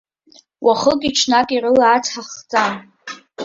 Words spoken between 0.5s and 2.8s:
Уахыки-ҽнаки рыла ацҳа хҵан.